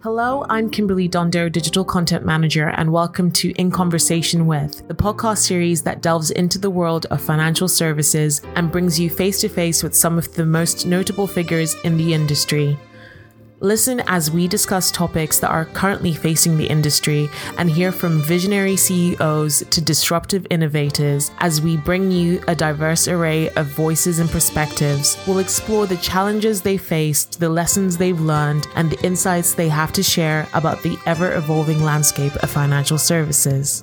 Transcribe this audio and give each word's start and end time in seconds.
Hello, 0.00 0.46
I'm 0.48 0.70
Kimberly 0.70 1.08
Dondo, 1.08 1.50
Digital 1.50 1.84
Content 1.84 2.24
Manager, 2.24 2.68
and 2.68 2.92
welcome 2.92 3.32
to 3.32 3.50
In 3.58 3.72
Conversation 3.72 4.46
With, 4.46 4.86
the 4.86 4.94
podcast 4.94 5.38
series 5.38 5.82
that 5.82 6.02
delves 6.02 6.30
into 6.30 6.56
the 6.60 6.70
world 6.70 7.06
of 7.06 7.20
financial 7.20 7.66
services 7.66 8.40
and 8.54 8.70
brings 8.70 9.00
you 9.00 9.10
face 9.10 9.40
to 9.40 9.48
face 9.48 9.82
with 9.82 9.96
some 9.96 10.16
of 10.16 10.32
the 10.34 10.46
most 10.46 10.86
notable 10.86 11.26
figures 11.26 11.74
in 11.82 11.96
the 11.96 12.14
industry. 12.14 12.78
Listen 13.60 14.00
as 14.06 14.30
we 14.30 14.46
discuss 14.46 14.92
topics 14.92 15.40
that 15.40 15.50
are 15.50 15.64
currently 15.64 16.14
facing 16.14 16.56
the 16.56 16.66
industry 16.66 17.28
and 17.56 17.68
hear 17.68 17.90
from 17.90 18.22
visionary 18.22 18.76
CEOs 18.76 19.64
to 19.70 19.80
disruptive 19.80 20.46
innovators 20.48 21.32
as 21.38 21.60
we 21.60 21.76
bring 21.76 22.12
you 22.12 22.40
a 22.46 22.54
diverse 22.54 23.08
array 23.08 23.50
of 23.50 23.66
voices 23.66 24.20
and 24.20 24.30
perspectives. 24.30 25.18
We'll 25.26 25.40
explore 25.40 25.86
the 25.86 25.96
challenges 25.96 26.62
they 26.62 26.76
faced, 26.76 27.40
the 27.40 27.48
lessons 27.48 27.96
they've 27.96 28.20
learned, 28.20 28.68
and 28.76 28.92
the 28.92 29.04
insights 29.04 29.54
they 29.54 29.68
have 29.68 29.92
to 29.94 30.04
share 30.04 30.46
about 30.54 30.80
the 30.84 30.96
ever 31.06 31.34
evolving 31.34 31.82
landscape 31.82 32.36
of 32.36 32.50
financial 32.50 32.98
services. 32.98 33.82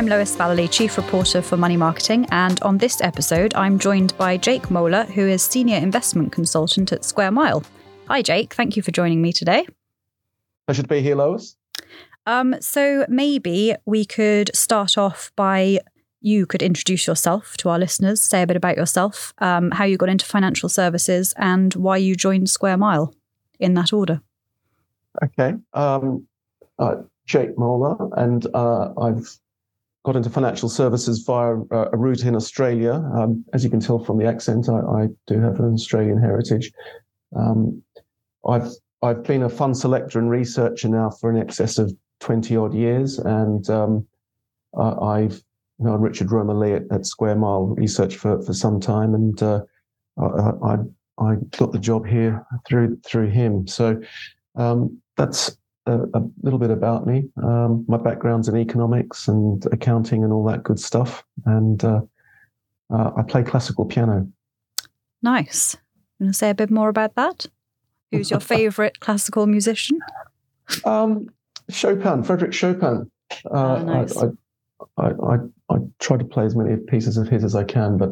I'm 0.00 0.06
Lois 0.06 0.34
Vallely, 0.34 0.70
Chief 0.70 0.96
Reporter 0.96 1.42
for 1.42 1.58
Money 1.58 1.76
Marketing, 1.76 2.26
and 2.30 2.58
on 2.62 2.78
this 2.78 3.02
episode, 3.02 3.52
I'm 3.54 3.78
joined 3.78 4.16
by 4.16 4.38
Jake 4.38 4.70
Moeller, 4.70 5.04
who 5.04 5.28
is 5.28 5.42
Senior 5.42 5.76
Investment 5.76 6.32
Consultant 6.32 6.90
at 6.90 7.04
Square 7.04 7.32
Mile. 7.32 7.62
Hi, 8.08 8.22
Jake. 8.22 8.54
Thank 8.54 8.78
you 8.78 8.82
for 8.82 8.92
joining 8.92 9.20
me 9.20 9.30
today. 9.30 9.66
Pleasure 10.66 10.80
to 10.80 10.88
be 10.88 11.02
here, 11.02 11.16
Lois. 11.16 11.54
Um, 12.24 12.56
so 12.62 13.04
maybe 13.10 13.74
we 13.84 14.06
could 14.06 14.50
start 14.56 14.96
off 14.96 15.32
by 15.36 15.80
you 16.22 16.46
could 16.46 16.62
introduce 16.62 17.06
yourself 17.06 17.58
to 17.58 17.68
our 17.68 17.78
listeners, 17.78 18.22
say 18.22 18.40
a 18.40 18.46
bit 18.46 18.56
about 18.56 18.78
yourself, 18.78 19.34
um, 19.36 19.70
how 19.70 19.84
you 19.84 19.98
got 19.98 20.08
into 20.08 20.24
financial 20.24 20.70
services, 20.70 21.34
and 21.36 21.74
why 21.74 21.98
you 21.98 22.16
joined 22.16 22.48
Square 22.48 22.78
Mile 22.78 23.14
in 23.58 23.74
that 23.74 23.92
order. 23.92 24.22
Okay. 25.22 25.56
Um, 25.74 26.26
uh, 26.78 27.02
Jake 27.26 27.58
Moeller, 27.58 28.08
and 28.16 28.46
uh, 28.54 28.94
I've 28.98 29.38
got 30.04 30.16
into 30.16 30.30
financial 30.30 30.68
services 30.68 31.22
via 31.26 31.56
a 31.70 31.96
route 31.96 32.24
in 32.24 32.34
Australia. 32.34 32.94
Um, 33.14 33.44
as 33.52 33.64
you 33.64 33.70
can 33.70 33.80
tell 33.80 34.02
from 34.02 34.18
the 34.18 34.26
accent, 34.26 34.68
I, 34.68 34.78
I 34.78 35.08
do 35.26 35.40
have 35.40 35.60
an 35.60 35.74
Australian 35.74 36.18
heritage. 36.18 36.72
Um, 37.36 37.82
I've 38.48 38.70
I've 39.02 39.22
been 39.24 39.42
a 39.42 39.48
fund 39.48 39.76
selector 39.76 40.18
and 40.18 40.30
researcher 40.30 40.88
now 40.88 41.10
for 41.10 41.30
in 41.30 41.40
excess 41.40 41.78
of 41.78 41.92
twenty 42.20 42.56
odd 42.56 42.74
years, 42.74 43.18
and 43.18 43.68
um, 43.70 44.06
I've 44.78 45.42
known 45.78 46.00
Richard 46.00 46.30
Romer 46.30 46.54
Lee 46.54 46.72
at, 46.72 46.82
at, 46.90 47.06
Square 47.06 47.36
Mile 47.36 47.66
Research 47.66 48.16
for, 48.16 48.42
for 48.42 48.52
some 48.52 48.80
time, 48.80 49.14
and 49.14 49.42
uh, 49.42 49.60
I, 50.18 50.50
I, 50.62 50.76
I 51.18 51.34
got 51.56 51.72
the 51.72 51.78
job 51.78 52.06
here 52.06 52.44
through 52.68 52.98
through 53.06 53.28
him. 53.28 53.66
So 53.66 54.00
um, 54.56 55.00
that's 55.16 55.56
a, 55.86 55.98
a 56.14 56.22
little 56.42 56.58
bit 56.58 56.70
about 56.70 57.06
me. 57.06 57.28
Um, 57.42 57.84
my 57.88 57.96
background's 57.96 58.48
in 58.48 58.56
economics 58.56 59.28
and 59.28 59.64
accounting 59.72 60.24
and 60.24 60.32
all 60.32 60.44
that 60.44 60.62
good 60.62 60.78
stuff, 60.78 61.24
and 61.46 61.82
uh, 61.84 62.00
uh, 62.92 63.10
I 63.16 63.22
play 63.22 63.42
classical 63.42 63.84
piano. 63.84 64.28
Nice. 65.22 65.76
You 66.18 66.26
want 66.26 66.34
to 66.34 66.38
say 66.38 66.50
a 66.50 66.54
bit 66.54 66.70
more 66.70 66.88
about 66.88 67.14
that? 67.14 67.46
Who's 68.10 68.30
your 68.30 68.40
favorite 68.56 69.00
classical 69.00 69.46
musician? 69.46 70.00
Um, 70.84 71.28
Chopin, 71.68 72.22
Frederick 72.22 72.52
Chopin. 72.52 73.10
Uh, 73.46 73.48
oh, 73.50 73.84
nice. 73.84 74.16
I, 74.16 74.26
I, 74.96 75.08
I, 75.08 75.36
I, 75.70 75.76
try 76.00 76.16
to 76.16 76.24
play 76.24 76.44
as 76.44 76.56
many 76.56 76.76
pieces 76.76 77.16
of 77.16 77.28
his 77.28 77.44
as 77.44 77.54
I 77.54 77.64
can, 77.64 77.96
but 77.96 78.10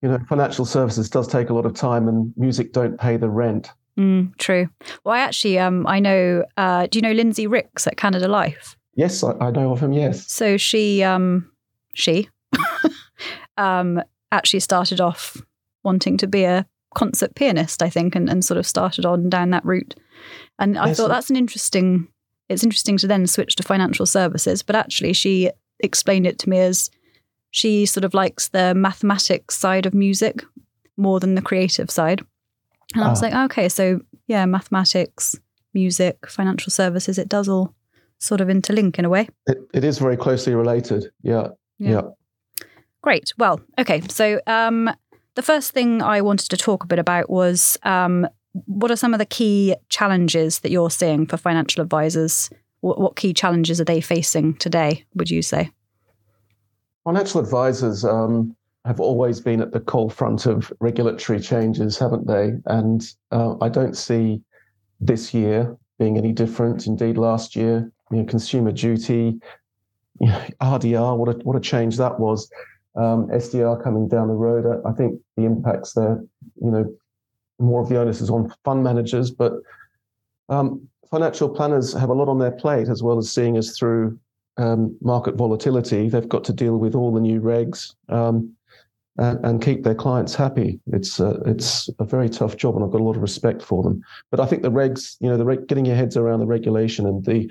you 0.00 0.08
know, 0.08 0.18
financial 0.28 0.64
services 0.64 1.08
does 1.08 1.28
take 1.28 1.50
a 1.50 1.54
lot 1.54 1.66
of 1.66 1.74
time, 1.74 2.08
and 2.08 2.32
music 2.36 2.72
don't 2.72 2.98
pay 2.98 3.16
the 3.16 3.30
rent. 3.30 3.70
Mm, 3.98 4.36
true. 4.38 4.68
Well, 5.04 5.14
I 5.14 5.20
actually, 5.20 5.58
um, 5.58 5.86
I 5.86 6.00
know. 6.00 6.44
Uh, 6.56 6.86
do 6.86 6.98
you 6.98 7.02
know 7.02 7.12
Lindsay 7.12 7.46
Ricks 7.46 7.86
at 7.86 7.96
Canada 7.96 8.28
Life? 8.28 8.76
Yes, 8.94 9.22
I, 9.22 9.32
I 9.40 9.50
know 9.50 9.72
of 9.72 9.80
him. 9.80 9.92
Yes. 9.92 10.30
So 10.30 10.56
she, 10.56 11.02
um, 11.02 11.50
she, 11.94 12.28
um, 13.56 14.02
actually 14.30 14.60
started 14.60 15.00
off 15.00 15.36
wanting 15.84 16.16
to 16.18 16.26
be 16.26 16.44
a 16.44 16.66
concert 16.94 17.34
pianist, 17.34 17.82
I 17.82 17.90
think, 17.90 18.14
and, 18.14 18.28
and 18.28 18.44
sort 18.44 18.58
of 18.58 18.66
started 18.66 19.04
on 19.04 19.28
down 19.28 19.50
that 19.50 19.64
route. 19.64 19.94
And 20.58 20.78
I 20.78 20.88
yes, 20.88 20.96
thought 20.96 21.08
that's 21.08 21.30
an 21.30 21.36
interesting. 21.36 22.08
It's 22.48 22.64
interesting 22.64 22.98
to 22.98 23.06
then 23.06 23.26
switch 23.26 23.56
to 23.56 23.62
financial 23.62 24.04
services, 24.04 24.62
but 24.62 24.76
actually, 24.76 25.12
she 25.12 25.50
explained 25.80 26.26
it 26.26 26.38
to 26.40 26.48
me 26.50 26.60
as 26.60 26.90
she 27.50 27.86
sort 27.86 28.04
of 28.04 28.14
likes 28.14 28.48
the 28.48 28.74
mathematics 28.74 29.56
side 29.56 29.86
of 29.86 29.94
music 29.94 30.44
more 30.96 31.20
than 31.20 31.34
the 31.34 31.42
creative 31.42 31.90
side. 31.90 32.22
And 32.94 33.04
I 33.04 33.08
was 33.08 33.22
ah. 33.22 33.26
like, 33.26 33.50
okay, 33.50 33.68
so 33.68 34.00
yeah, 34.26 34.44
mathematics, 34.46 35.36
music, 35.74 36.28
financial 36.28 36.70
services, 36.70 37.18
it 37.18 37.28
does 37.28 37.48
all 37.48 37.74
sort 38.18 38.40
of 38.40 38.48
interlink 38.48 38.98
in 38.98 39.04
a 39.04 39.08
way. 39.08 39.28
It, 39.46 39.58
it 39.74 39.84
is 39.84 39.98
very 39.98 40.16
closely 40.16 40.54
related. 40.54 41.10
Yeah. 41.22 41.48
Yeah. 41.78 41.90
yeah. 41.90 42.64
Great. 43.02 43.32
Well, 43.36 43.60
okay. 43.78 44.00
So 44.08 44.40
um, 44.46 44.90
the 45.34 45.42
first 45.42 45.72
thing 45.72 46.02
I 46.02 46.20
wanted 46.20 46.48
to 46.50 46.56
talk 46.56 46.84
a 46.84 46.86
bit 46.86 46.98
about 46.98 47.28
was 47.28 47.78
um, 47.82 48.28
what 48.52 48.90
are 48.90 48.96
some 48.96 49.14
of 49.14 49.18
the 49.18 49.26
key 49.26 49.74
challenges 49.88 50.60
that 50.60 50.70
you're 50.70 50.90
seeing 50.90 51.26
for 51.26 51.36
financial 51.36 51.82
advisors? 51.82 52.50
What, 52.80 53.00
what 53.00 53.16
key 53.16 53.32
challenges 53.32 53.80
are 53.80 53.84
they 53.84 54.00
facing 54.00 54.54
today, 54.54 55.04
would 55.14 55.30
you 55.30 55.42
say? 55.42 55.70
Financial 57.04 57.40
advisors, 57.40 58.04
um, 58.04 58.54
have 58.84 59.00
always 59.00 59.40
been 59.40 59.60
at 59.60 59.72
the 59.72 59.80
cold 59.80 60.12
front 60.12 60.46
of 60.46 60.72
regulatory 60.80 61.40
changes, 61.40 61.98
haven't 61.98 62.26
they? 62.26 62.52
And 62.66 63.02
uh, 63.30 63.54
I 63.60 63.68
don't 63.68 63.96
see 63.96 64.40
this 65.00 65.32
year 65.32 65.76
being 65.98 66.18
any 66.18 66.32
different. 66.32 66.86
Indeed, 66.86 67.16
last 67.16 67.54
year, 67.54 67.90
you 68.10 68.18
know, 68.18 68.24
consumer 68.24 68.72
duty, 68.72 69.38
RDR, 70.20 71.16
what 71.16 71.28
a 71.28 71.38
what 71.44 71.56
a 71.56 71.60
change 71.60 71.96
that 71.98 72.18
was. 72.18 72.50
Um, 72.94 73.28
SDR 73.28 73.82
coming 73.82 74.08
down 74.08 74.28
the 74.28 74.34
road. 74.34 74.82
I 74.84 74.92
think 74.92 75.18
the 75.36 75.44
impacts 75.44 75.94
there, 75.94 76.22
you 76.60 76.70
know, 76.70 76.94
more 77.58 77.80
of 77.80 77.88
the 77.88 77.98
onus 77.98 78.20
is 78.20 78.30
on 78.30 78.52
fund 78.64 78.82
managers, 78.82 79.30
but 79.30 79.54
um, 80.48 80.86
financial 81.10 81.48
planners 81.48 81.92
have 81.94 82.10
a 82.10 82.14
lot 82.14 82.28
on 82.28 82.38
their 82.38 82.50
plate 82.50 82.88
as 82.88 83.02
well 83.02 83.16
as 83.18 83.30
seeing 83.30 83.56
us 83.56 83.78
through 83.78 84.18
um, 84.58 84.96
market 85.00 85.36
volatility. 85.36 86.08
They've 86.08 86.28
got 86.28 86.44
to 86.44 86.52
deal 86.52 86.76
with 86.76 86.94
all 86.94 87.12
the 87.12 87.20
new 87.20 87.40
regs. 87.40 87.94
Um, 88.08 88.54
and, 89.18 89.44
and 89.44 89.62
keep 89.62 89.84
their 89.84 89.94
clients 89.94 90.34
happy. 90.34 90.80
It's 90.86 91.20
a, 91.20 91.40
it's 91.46 91.90
a 91.98 92.04
very 92.04 92.28
tough 92.28 92.56
job, 92.56 92.76
and 92.76 92.84
I've 92.84 92.90
got 92.90 93.00
a 93.00 93.04
lot 93.04 93.16
of 93.16 93.22
respect 93.22 93.62
for 93.62 93.82
them. 93.82 94.02
But 94.30 94.40
I 94.40 94.46
think 94.46 94.62
the 94.62 94.70
regs, 94.70 95.16
you 95.20 95.28
know, 95.28 95.36
the 95.36 95.44
reg, 95.44 95.66
getting 95.66 95.84
your 95.84 95.96
heads 95.96 96.16
around 96.16 96.40
the 96.40 96.46
regulation 96.46 97.06
and 97.06 97.24
the 97.24 97.50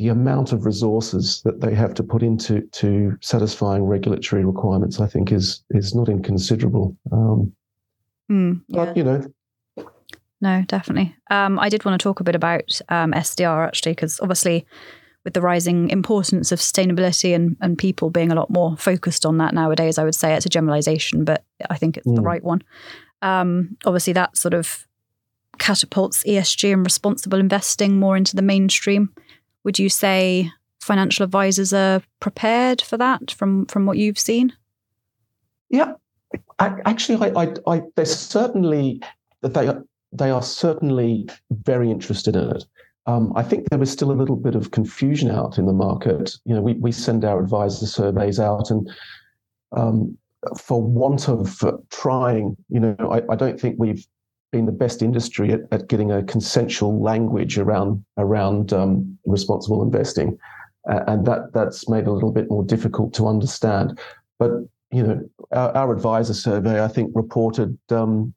the 0.00 0.08
amount 0.08 0.50
of 0.50 0.64
resources 0.64 1.40
that 1.44 1.60
they 1.60 1.72
have 1.72 1.94
to 1.94 2.02
put 2.02 2.20
into 2.20 2.62
to 2.72 3.16
satisfying 3.20 3.84
regulatory 3.84 4.44
requirements, 4.44 5.00
I 5.00 5.06
think, 5.06 5.30
is 5.30 5.62
is 5.70 5.94
not 5.94 6.08
inconsiderable. 6.08 6.96
Um, 7.12 7.52
mm, 8.30 8.60
yeah. 8.68 8.84
But 8.84 8.96
you 8.96 9.04
know, 9.04 9.32
no, 10.40 10.62
definitely. 10.66 11.14
Um, 11.30 11.58
I 11.58 11.68
did 11.68 11.84
want 11.84 11.98
to 11.98 12.02
talk 12.02 12.20
a 12.20 12.24
bit 12.24 12.34
about 12.34 12.80
um, 12.88 13.12
SDR 13.12 13.66
actually, 13.66 13.92
because 13.92 14.18
obviously 14.20 14.66
with 15.24 15.34
the 15.34 15.40
rising 15.40 15.88
importance 15.88 16.52
of 16.52 16.58
sustainability 16.58 17.34
and, 17.34 17.56
and 17.60 17.78
people 17.78 18.10
being 18.10 18.30
a 18.30 18.34
lot 18.34 18.50
more 18.50 18.76
focused 18.76 19.24
on 19.24 19.38
that 19.38 19.54
nowadays, 19.54 19.98
I 19.98 20.04
would 20.04 20.14
say 20.14 20.34
it's 20.34 20.46
a 20.46 20.50
generalization, 20.50 21.24
but 21.24 21.44
I 21.70 21.76
think 21.76 21.96
it's 21.96 22.06
mm. 22.06 22.16
the 22.16 22.22
right 22.22 22.44
one. 22.44 22.62
Um, 23.22 23.76
obviously, 23.86 24.12
that 24.12 24.36
sort 24.36 24.54
of 24.54 24.86
catapults 25.58 26.24
ESG 26.24 26.72
and 26.72 26.84
responsible 26.84 27.38
investing 27.38 27.98
more 27.98 28.16
into 28.16 28.36
the 28.36 28.42
mainstream. 28.42 29.10
Would 29.64 29.78
you 29.78 29.88
say 29.88 30.50
financial 30.80 31.24
advisors 31.24 31.72
are 31.72 32.02
prepared 32.20 32.82
for 32.82 32.98
that 32.98 33.30
from 33.30 33.64
from 33.66 33.86
what 33.86 33.96
you've 33.96 34.18
seen? 34.18 34.52
Yeah, 35.70 35.94
I, 36.58 36.74
actually, 36.84 37.32
I, 37.34 37.44
I, 37.44 37.54
I, 37.66 37.82
they're 37.96 38.04
certainly 38.04 39.00
they 39.40 39.68
are, 39.68 39.84
they 40.12 40.30
are 40.30 40.42
certainly 40.42 41.28
very 41.50 41.90
interested 41.90 42.36
in 42.36 42.50
it. 42.56 42.64
Um, 43.06 43.32
I 43.36 43.42
think 43.42 43.68
there 43.68 43.78
was 43.78 43.90
still 43.90 44.10
a 44.10 44.14
little 44.14 44.36
bit 44.36 44.54
of 44.54 44.70
confusion 44.70 45.30
out 45.30 45.58
in 45.58 45.66
the 45.66 45.72
market. 45.72 46.36
You 46.44 46.54
know, 46.54 46.62
we, 46.62 46.74
we 46.74 46.90
send 46.90 47.24
our 47.24 47.38
advisor 47.38 47.86
surveys 47.86 48.40
out, 48.40 48.70
and 48.70 48.90
um, 49.72 50.16
for 50.58 50.82
want 50.82 51.28
of 51.28 51.62
trying, 51.90 52.56
you 52.68 52.80
know, 52.80 52.96
I, 53.00 53.32
I, 53.32 53.36
don't 53.36 53.60
think 53.60 53.76
we've 53.78 54.06
been 54.52 54.66
the 54.66 54.72
best 54.72 55.02
industry 55.02 55.52
at, 55.52 55.60
at 55.70 55.88
getting 55.88 56.12
a 56.12 56.22
consensual 56.22 57.02
language 57.02 57.58
around 57.58 58.04
around 58.16 58.72
um, 58.72 59.18
responsible 59.26 59.82
investing, 59.82 60.38
uh, 60.90 61.00
and 61.06 61.26
that 61.26 61.52
that's 61.52 61.88
made 61.88 62.06
a 62.06 62.12
little 62.12 62.32
bit 62.32 62.48
more 62.48 62.64
difficult 62.64 63.12
to 63.14 63.26
understand. 63.26 63.98
But 64.38 64.52
you 64.90 65.02
know, 65.02 65.28
our, 65.52 65.76
our 65.76 65.92
advisor 65.92 66.34
survey, 66.34 66.82
I 66.82 66.88
think, 66.88 67.10
reported 67.14 67.76
um, 67.90 68.32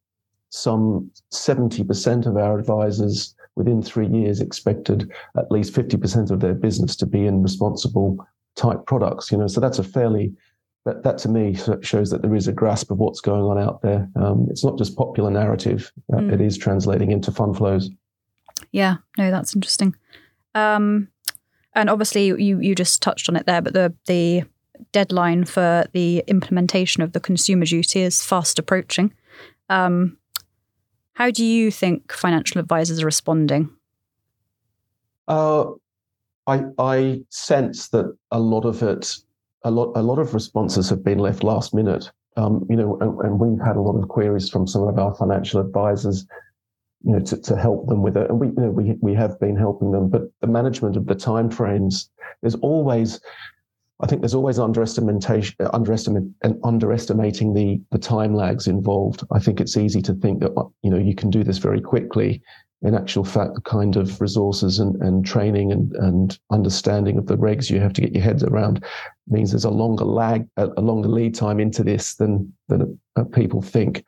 some 0.49 1.09
seventy 1.31 1.85
percent 1.85 2.25
of 2.25 2.35
our 2.35 2.59
advisors 2.59 3.33
within 3.57 3.81
three 3.81 4.07
years 4.07 4.39
expected 4.39 5.11
at 5.37 5.51
least 5.51 5.73
50% 5.73 6.31
of 6.31 6.39
their 6.39 6.53
business 6.53 6.95
to 6.97 7.05
be 7.05 7.25
in 7.25 7.43
responsible 7.43 8.25
type 8.55 8.85
products 8.85 9.31
you 9.31 9.37
know 9.37 9.47
so 9.47 9.59
that's 9.59 9.79
a 9.79 9.83
fairly 9.83 10.33
that, 10.87 11.03
that 11.03 11.17
to 11.19 11.29
me 11.29 11.55
shows 11.81 12.09
that 12.11 12.21
there 12.21 12.33
is 12.33 12.47
a 12.47 12.53
grasp 12.53 12.91
of 12.91 12.97
what's 12.97 13.19
going 13.19 13.43
on 13.43 13.59
out 13.59 13.81
there. 13.81 14.09
Um, 14.15 14.47
it's 14.49 14.63
not 14.63 14.77
just 14.77 14.95
popular 14.95 15.29
narrative; 15.29 15.91
uh, 16.13 16.17
mm. 16.17 16.33
it 16.33 16.39
is 16.39 16.57
translating 16.57 17.11
into 17.11 17.29
fund 17.29 17.57
flows. 17.57 17.89
Yeah, 18.71 18.95
no, 19.17 19.29
that's 19.29 19.53
interesting. 19.53 19.95
Um, 20.55 21.09
and 21.73 21.89
obviously, 21.89 22.27
you 22.27 22.59
you 22.61 22.73
just 22.73 23.01
touched 23.01 23.27
on 23.27 23.35
it 23.35 23.45
there, 23.45 23.61
but 23.61 23.73
the 23.73 23.93
the 24.05 24.43
deadline 24.93 25.43
for 25.43 25.85
the 25.91 26.23
implementation 26.27 27.03
of 27.03 27.11
the 27.11 27.19
consumer 27.19 27.65
duty 27.65 28.01
is 28.01 28.23
fast 28.23 28.57
approaching. 28.57 29.13
Um, 29.69 30.17
how 31.17 31.31
do 31.31 31.43
you 31.43 31.71
think 31.71 32.11
financial 32.11 32.61
advisors 32.61 33.01
are 33.01 33.05
responding? 33.05 33.71
Uh, 35.27 35.65
I 36.45 36.61
I 36.77 37.21
sense 37.29 37.87
that 37.89 38.15
a 38.29 38.39
lot 38.39 38.65
of 38.65 38.83
it, 38.83 39.15
a 39.63 39.71
lot 39.71 39.93
a 39.95 40.03
lot 40.03 40.19
of 40.19 40.35
responses 40.35 40.91
have 40.91 41.03
been 41.03 41.17
left 41.17 41.43
last 41.43 41.73
minute. 41.73 42.11
Um, 42.35 42.67
you 42.69 42.75
know, 42.75 42.99
and, 43.01 43.19
and, 43.21 43.39
we've 43.39 43.65
had 43.65 43.77
a 43.77 43.81
lot 43.81 43.97
of 43.97 44.07
queries 44.09 44.47
from 44.47 44.67
some 44.67 44.83
of 44.83 44.99
our 44.99 45.15
financial 45.15 45.59
advisors, 45.59 46.27
you 47.03 47.13
know, 47.13 47.19
to, 47.19 47.41
to 47.41 47.57
help 47.57 47.87
them 47.87 48.03
with 48.03 48.15
it. 48.15 48.29
And 48.29 48.39
we, 48.39 48.49
you 48.49 48.61
know, 48.61 48.69
we 48.69 48.95
we 49.01 49.15
have 49.15 49.39
been 49.39 49.55
helping 49.55 49.89
them, 49.91 50.09
but 50.09 50.21
the 50.41 50.45
management 50.45 50.97
of 50.97 51.07
the 51.07 51.15
timeframes, 51.15 52.09
there's 52.41 52.53
always 52.61 53.19
I 53.99 54.07
think 54.07 54.21
there's 54.21 54.35
always 54.35 54.59
underestimation, 54.59 55.55
underestimating 55.73 57.53
the 57.53 57.81
the 57.91 57.97
time 57.97 58.35
lags 58.35 58.67
involved. 58.67 59.23
I 59.31 59.39
think 59.39 59.59
it's 59.59 59.77
easy 59.77 60.01
to 60.03 60.13
think 60.13 60.39
that 60.41 60.53
you 60.83 60.91
know 60.91 60.97
you 60.97 61.15
can 61.15 61.29
do 61.29 61.43
this 61.43 61.57
very 61.57 61.81
quickly. 61.81 62.41
In 62.83 62.93
actual 62.93 63.23
fact, 63.23 63.55
the 63.55 63.61
kind 63.61 63.95
of 63.95 64.21
resources 64.21 64.77
and, 64.77 65.01
and 65.01 65.25
training 65.25 65.71
and, 65.71 65.95
and 65.95 66.37
understanding 66.51 67.17
of 67.17 67.25
the 67.25 67.35
regs 67.35 67.71
you 67.71 67.79
have 67.79 67.93
to 67.93 68.01
get 68.01 68.13
your 68.13 68.21
heads 68.21 68.43
around 68.43 68.85
means 69.27 69.49
there's 69.49 69.65
a 69.65 69.71
longer 69.71 70.05
lag, 70.05 70.47
a, 70.57 70.67
a 70.77 70.81
longer 70.81 71.07
lead 71.07 71.33
time 71.33 71.59
into 71.59 71.83
this 71.83 72.13
than 72.15 72.53
than 72.67 72.99
uh, 73.15 73.23
people 73.23 73.63
think. 73.63 74.05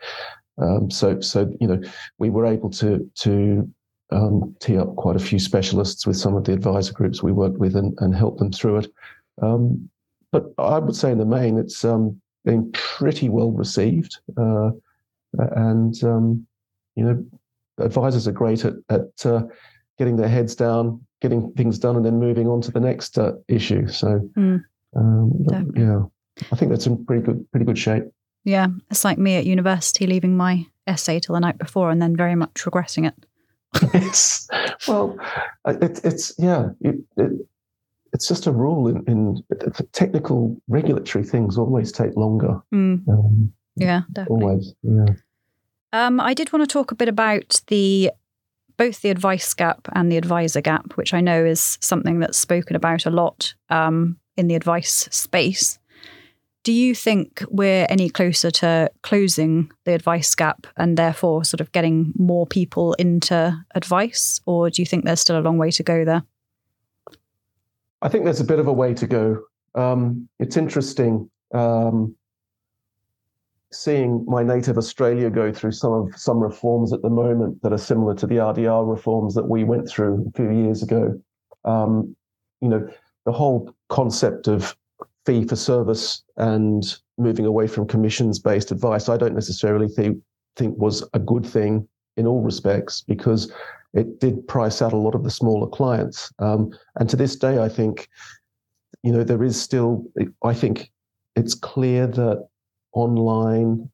Um, 0.62 0.92
so 0.92 1.20
so 1.20 1.52
you 1.60 1.68
know 1.68 1.82
we 2.20 2.30
were 2.30 2.46
able 2.46 2.70
to 2.72 3.10
to 3.22 3.68
um, 4.12 4.56
tee 4.60 4.78
up 4.78 4.96
quite 4.96 5.16
a 5.16 5.20
few 5.20 5.40
specialists 5.40 6.06
with 6.06 6.18
some 6.18 6.36
of 6.36 6.44
the 6.44 6.54
advisor 6.54 6.94
groups 6.94 7.24
we 7.24 7.32
worked 7.32 7.58
with 7.58 7.76
and, 7.76 7.98
and 8.00 8.16
help 8.16 8.38
them 8.38 8.52
through 8.52 8.78
it. 8.78 8.88
Um, 9.42 9.90
but 10.32 10.46
I 10.58 10.80
would 10.80 10.96
say 10.96 11.12
in 11.12 11.18
the 11.18 11.26
main, 11.26 11.58
it's 11.58 11.84
um, 11.84 12.22
been 12.46 12.72
pretty 12.74 13.30
well 13.30 13.52
received. 13.52 14.20
Uh, 14.38 14.72
and, 15.56 16.04
um, 16.04 16.46
you 16.96 17.04
know, 17.04 17.26
advisors 17.80 18.28
are 18.28 18.32
great 18.32 18.66
at, 18.66 18.74
at 18.90 19.26
uh, 19.26 19.44
getting 19.98 20.18
their 20.18 20.28
heads 20.28 20.56
down, 20.56 21.04
getting 21.22 21.52
things 21.54 21.80
done, 21.80 21.96
and 21.96 22.06
then 22.06 22.20
moving 22.20 22.48
on 22.48 22.62
to 22.62 22.72
the 22.72 22.80
next 22.80 23.18
uh, 23.18 23.34
issue. 23.48 23.88
So, 23.88 24.30
mm, 24.38 24.64
yeah, 25.76 26.02
I 26.52 26.56
think 26.56 26.72
that's 26.72 26.88
in 26.88 27.06
pretty 27.06 27.24
good, 27.24 27.52
pretty 27.52 27.66
good 27.66 27.78
shape. 27.78 28.04
Yeah, 28.44 28.68
it's 28.90 29.04
like 29.04 29.18
me 29.18 29.36
at 29.36 29.46
university 29.46 30.08
leaving 30.08 30.38
my 30.38 30.66
essay 30.88 31.20
till 31.20 31.34
the 31.34 31.40
night 31.40 31.58
before 31.58 31.92
and 31.92 32.02
then 32.02 32.16
very 32.16 32.36
much 32.36 32.66
regretting 32.66 33.06
it. 33.06 33.14
it's 33.94 34.48
well, 34.88 35.16
it, 35.68 36.04
it's 36.04 36.34
yeah, 36.40 36.70
it, 36.82 36.96
it, 37.18 37.48
it's 38.14 38.28
just 38.28 38.48
a 38.48 38.52
rule 38.52 38.88
in, 38.88 39.04
in 39.08 39.44
technical 39.92 40.60
regulatory 40.68 41.24
things 41.24 41.58
always 41.58 41.92
take 41.92 42.16
longer. 42.16 42.60
Mm. 42.74 43.08
Um, 43.08 43.54
yeah, 43.76 44.02
definitely. 44.12 44.44
Always, 44.44 44.74
yeah. 44.84 45.06
Um, 45.92 46.20
I 46.20 46.34
did 46.34 46.52
want 46.54 46.68
to 46.68 46.72
talk 46.72 46.92
a 46.92 46.96
bit 46.96 47.08
about 47.08 47.62
the 47.68 48.12
both 48.78 49.02
the 49.02 49.10
advice 49.10 49.54
gap 49.54 49.90
and 49.94 50.12
the 50.12 50.18
advisor 50.18 50.62
gap, 50.62 50.96
which 50.96 51.14
I 51.14 51.20
know 51.20 51.44
is 51.44 51.78
something 51.82 52.20
that's 52.20 52.38
spoken 52.38 52.76
about 52.76 53.06
a 53.06 53.10
lot 53.10 53.54
um, 53.70 54.18
in 54.38 54.48
the 54.48 54.56
advice 54.56 55.10
space. 55.12 55.80
Do 56.64 56.72
you 56.72 56.96
think 56.96 57.44
we're 57.50 57.88
any 57.90 58.10
closer 58.10 58.52
to 58.52 58.90
closing 59.02 59.72
the 59.86 59.94
advice 59.94 60.34
gap 60.36 60.68
and 60.78 60.98
therefore 60.98 61.44
sort 61.44 61.62
of 61.62 61.72
getting 61.72 62.14
more 62.18 62.46
people 62.46 62.94
into 62.94 63.58
advice, 63.76 64.40
or 64.46 64.70
do 64.70 64.82
you 64.82 64.86
think 64.86 65.04
there's 65.04 65.22
still 65.22 65.40
a 65.40 65.42
long 65.42 65.58
way 65.58 65.72
to 65.72 65.84
go 65.84 66.06
there? 66.06 66.24
I 68.02 68.10
think 68.10 68.24
there's 68.24 68.40
a 68.40 68.46
bit 68.46 68.60
of 68.60 68.68
a 68.68 68.74
way 68.74 68.94
to 68.94 69.08
go. 69.08 69.44
Um, 69.76 70.28
it's 70.40 70.58
interesting 70.58 71.30
um, 71.54 72.16
seeing 73.72 74.26
my 74.28 74.42
native 74.42 74.78
Australia 74.78 75.30
go 75.30 75.52
through 75.52 75.74
some 75.74 75.94
of 75.94 76.16
some 76.16 76.40
reforms 76.40 76.94
at 76.94 77.02
the 77.02 77.10
moment 77.10 77.62
that 77.62 77.74
are 77.74 77.78
similar 77.78 78.16
to 78.16 78.28
the 78.28 78.36
RDR 78.36 78.90
reforms 78.90 79.36
that 79.36 79.48
we 79.48 79.64
went 79.64 79.88
through 79.90 80.26
a 80.28 80.32
few 80.38 80.52
years 80.52 80.82
ago. 80.82 81.22
Um, 81.66 82.16
you 82.62 82.70
know, 82.70 82.90
the 83.26 83.32
whole 83.32 83.74
concept 83.90 84.48
of 84.48 84.76
fee 85.26 85.46
for 85.46 85.56
service 85.56 86.24
and 86.38 86.84
moving 87.18 87.46
away 87.46 87.68
from 87.68 87.88
commissions 87.88 88.40
based 88.40 88.72
advice, 88.72 89.10
I 89.10 89.18
don't 89.18 89.36
necessarily 89.36 89.88
think 89.88 90.18
think 90.56 90.78
was 90.78 91.08
a 91.14 91.20
good 91.20 91.46
thing 91.46 91.88
in 92.18 92.28
all 92.28 92.42
respects 92.42 93.02
because 93.02 93.52
it 93.94 94.20
did 94.20 94.48
price 94.48 94.82
out 94.82 94.94
a 94.94 94.98
lot 94.98 95.16
of 95.16 95.24
the 95.24 95.32
smaller 95.32 95.68
clients. 95.68 96.32
Um, 96.40 96.72
and 97.00 97.10
to 97.10 97.16
this 97.16 97.36
day, 97.36 97.60
I 97.60 97.70
think, 97.70 98.10
you 99.04 99.12
know, 99.12 99.24
there 99.24 99.44
is 99.44 99.60
still, 99.60 100.06
I 100.44 100.54
think 100.54 100.92
it's 101.36 101.56
clear 101.56 102.06
that 102.08 102.48
online 102.94 103.90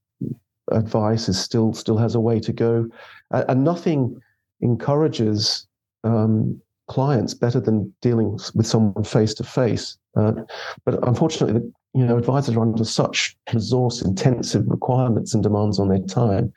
advice 0.72 1.30
is 1.30 1.40
still 1.40 1.74
still 1.74 1.98
has 1.98 2.16
a 2.16 2.20
way 2.20 2.40
to 2.40 2.52
go, 2.52 2.88
and, 3.32 3.46
and 3.50 3.64
nothing 3.64 4.20
encourages 4.62 5.68
um, 6.04 6.60
clients 6.88 7.34
better 7.34 7.60
than 7.60 7.94
dealing 8.02 8.38
with 8.54 8.66
someone 8.66 9.04
face 9.04 9.34
to 9.36 9.44
face. 9.44 9.98
But 10.14 11.08
unfortunately, 11.08 11.62
you 11.94 12.06
know, 12.06 12.18
advisors 12.18 12.56
are 12.56 12.62
under 12.62 12.84
such 12.84 13.36
resource 13.54 14.02
intensive 14.02 14.66
requirements 14.68 15.34
and 15.34 15.44
demands 15.44 15.80
on 15.80 15.90
their 15.90 16.00
time. 16.00 16.54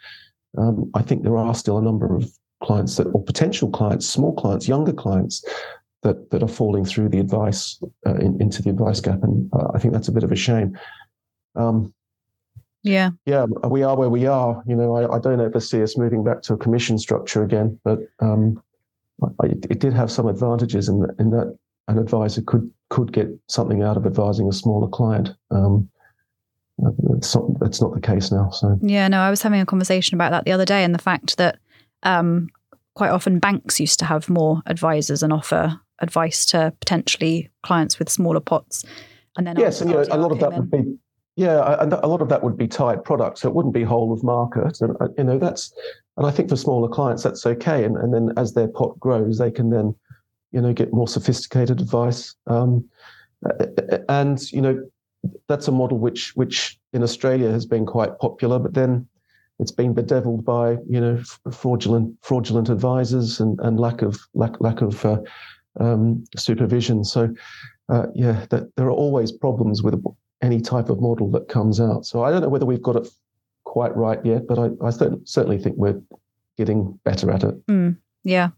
Um, 0.56 0.90
I 0.94 1.02
think 1.02 1.22
there 1.22 1.36
are 1.36 1.54
still 1.54 1.78
a 1.78 1.82
number 1.82 2.14
of 2.14 2.30
clients 2.62 2.96
that, 2.96 3.06
or 3.08 3.22
potential 3.22 3.70
clients, 3.70 4.08
small 4.08 4.34
clients, 4.34 4.66
younger 4.66 4.92
clients 4.92 5.44
that 6.02 6.30
that 6.30 6.42
are 6.42 6.48
falling 6.48 6.84
through 6.84 7.08
the 7.08 7.18
advice 7.18 7.80
uh, 8.06 8.14
in, 8.14 8.40
into 8.40 8.62
the 8.62 8.70
advice 8.70 9.00
gap, 9.00 9.22
and 9.22 9.50
uh, 9.52 9.68
I 9.74 9.78
think 9.78 9.92
that's 9.92 10.08
a 10.08 10.12
bit 10.12 10.24
of 10.24 10.32
a 10.32 10.36
shame. 10.36 10.78
Um, 11.56 11.92
yeah, 12.82 13.10
yeah, 13.26 13.44
we 13.68 13.82
are 13.82 13.96
where 13.96 14.08
we 14.08 14.26
are. 14.26 14.62
You 14.66 14.76
know, 14.76 14.96
I, 14.96 15.16
I, 15.16 15.18
don't 15.18 15.40
ever 15.40 15.60
see 15.60 15.82
us 15.82 15.98
moving 15.98 16.22
back 16.22 16.42
to 16.42 16.54
a 16.54 16.56
commission 16.56 16.98
structure 16.98 17.42
again, 17.42 17.78
but 17.84 17.98
um, 18.20 18.62
I, 19.42 19.46
it 19.46 19.80
did 19.80 19.92
have 19.92 20.10
some 20.10 20.28
advantages 20.28 20.88
in, 20.88 21.04
in 21.18 21.30
that 21.30 21.56
an 21.88 21.98
advisor 21.98 22.42
could 22.42 22.70
could 22.90 23.12
get 23.12 23.28
something 23.48 23.82
out 23.82 23.96
of 23.96 24.06
advising 24.06 24.48
a 24.48 24.52
smaller 24.52 24.88
client. 24.88 25.30
Um, 25.50 25.88
it's 27.16 27.34
not, 27.34 27.60
that's 27.60 27.80
not 27.80 27.94
the 27.94 28.00
case 28.00 28.30
now. 28.30 28.50
So 28.50 28.78
yeah, 28.82 29.08
no, 29.08 29.20
I 29.20 29.30
was 29.30 29.42
having 29.42 29.60
a 29.60 29.66
conversation 29.66 30.14
about 30.14 30.30
that 30.30 30.44
the 30.44 30.52
other 30.52 30.64
day, 30.64 30.84
and 30.84 30.94
the 30.94 31.02
fact 31.02 31.36
that 31.36 31.58
um, 32.02 32.48
quite 32.94 33.10
often 33.10 33.38
banks 33.38 33.80
used 33.80 33.98
to 34.00 34.04
have 34.04 34.28
more 34.28 34.62
advisors 34.66 35.22
and 35.22 35.32
offer 35.32 35.80
advice 36.00 36.44
to 36.46 36.72
potentially 36.80 37.50
clients 37.62 37.98
with 37.98 38.08
smaller 38.08 38.40
pots. 38.40 38.84
And 39.36 39.46
then 39.46 39.56
yes, 39.58 39.80
and 39.80 39.90
you 39.90 39.96
know, 39.96 40.04
a 40.10 40.18
lot 40.18 40.32
of 40.32 40.40
that 40.40 40.52
in. 40.52 40.58
would 40.58 40.70
be 40.70 40.98
yeah, 41.36 41.76
and 41.80 41.92
a 41.92 42.08
lot 42.08 42.20
of 42.20 42.28
that 42.30 42.42
would 42.42 42.56
be 42.56 42.66
tied 42.66 43.04
products, 43.04 43.42
so 43.42 43.48
it 43.48 43.54
wouldn't 43.54 43.72
be 43.72 43.84
whole 43.84 44.12
of 44.12 44.24
market. 44.24 44.80
And 44.80 44.96
uh, 45.00 45.08
you 45.16 45.22
know 45.22 45.38
that's, 45.38 45.72
and 46.16 46.26
I 46.26 46.32
think 46.32 46.48
for 46.48 46.56
smaller 46.56 46.88
clients 46.88 47.22
that's 47.22 47.46
okay. 47.46 47.84
And 47.84 47.96
and 47.96 48.12
then 48.12 48.32
as 48.36 48.54
their 48.54 48.66
pot 48.66 48.98
grows, 48.98 49.38
they 49.38 49.52
can 49.52 49.70
then, 49.70 49.94
you 50.50 50.60
know, 50.60 50.72
get 50.72 50.92
more 50.92 51.06
sophisticated 51.06 51.80
advice. 51.80 52.34
Um, 52.48 52.88
and 54.08 54.50
you 54.50 54.60
know, 54.60 54.82
that's 55.48 55.68
a 55.68 55.72
model 55.72 55.98
which 55.98 56.34
which 56.36 56.78
in 56.92 57.02
Australia 57.02 57.50
has 57.50 57.66
been 57.66 57.86
quite 57.86 58.18
popular. 58.18 58.58
But 58.58 58.74
then 58.74 59.06
it's 59.58 59.72
been 59.72 59.94
bedeviled 59.94 60.44
by 60.44 60.78
you 60.88 61.00
know 61.00 61.22
fraudulent 61.52 62.16
fraudulent 62.22 62.68
advisors 62.68 63.40
and, 63.40 63.58
and 63.60 63.80
lack 63.80 64.02
of 64.02 64.18
lack 64.34 64.60
lack 64.60 64.80
of 64.80 65.04
uh, 65.04 65.20
um, 65.80 66.24
supervision. 66.36 67.04
So 67.04 67.34
uh, 67.88 68.06
yeah, 68.14 68.46
that 68.50 68.74
there 68.76 68.86
are 68.86 68.90
always 68.90 69.32
problems 69.32 69.82
with 69.82 70.02
any 70.42 70.60
type 70.60 70.88
of 70.88 71.00
model 71.00 71.30
that 71.32 71.48
comes 71.48 71.80
out. 71.80 72.06
So 72.06 72.22
I 72.22 72.30
don't 72.30 72.42
know 72.42 72.48
whether 72.48 72.66
we've 72.66 72.82
got 72.82 72.96
it 72.96 73.08
quite 73.64 73.94
right 73.96 74.24
yet, 74.24 74.46
but 74.46 74.58
I, 74.58 74.70
I 74.84 74.90
certainly 74.90 75.58
think 75.58 75.76
we're 75.76 76.00
getting 76.56 76.98
better 77.04 77.30
at 77.30 77.44
it. 77.44 77.66
Mm, 77.66 77.96
yeah. 78.24 78.50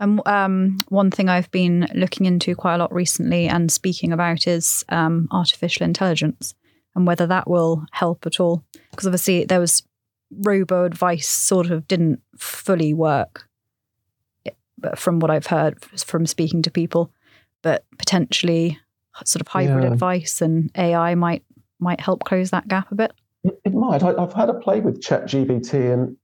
And 0.00 0.20
um, 0.26 0.78
one 0.88 1.10
thing 1.10 1.28
I've 1.28 1.50
been 1.50 1.88
looking 1.94 2.26
into 2.26 2.54
quite 2.54 2.74
a 2.74 2.78
lot 2.78 2.92
recently 2.92 3.48
and 3.48 3.70
speaking 3.70 4.12
about 4.12 4.46
is 4.46 4.84
um, 4.90 5.28
artificial 5.32 5.84
intelligence 5.84 6.54
and 6.94 7.06
whether 7.06 7.26
that 7.26 7.48
will 7.48 7.84
help 7.92 8.26
at 8.26 8.38
all. 8.38 8.64
Because 8.90 9.06
obviously 9.06 9.44
there 9.44 9.60
was 9.60 9.82
robo 10.30 10.84
advice 10.84 11.28
sort 11.28 11.70
of 11.70 11.88
didn't 11.88 12.20
fully 12.36 12.92
work 12.92 13.48
but 14.80 14.98
from 14.98 15.18
what 15.18 15.30
I've 15.30 15.46
heard 15.46 15.82
from 15.82 16.26
speaking 16.26 16.62
to 16.62 16.70
people. 16.70 17.10
But 17.62 17.84
potentially 17.98 18.78
sort 19.24 19.40
of 19.40 19.48
hybrid 19.48 19.84
yeah. 19.84 19.92
advice 19.92 20.40
and 20.40 20.70
AI 20.76 21.14
might 21.16 21.42
might 21.80 22.00
help 22.00 22.24
close 22.24 22.50
that 22.50 22.68
gap 22.68 22.90
a 22.92 22.94
bit. 22.94 23.12
It, 23.44 23.60
it 23.64 23.74
might. 23.74 24.02
I, 24.02 24.20
have 24.20 24.32
had 24.32 24.48
a 24.48 24.54
play 24.54 24.80
with 24.80 25.00
ChatGPT, 25.00 25.92
and 25.92 26.16